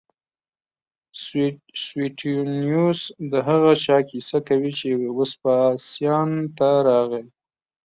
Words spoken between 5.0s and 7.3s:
وسپاسیان ته راغی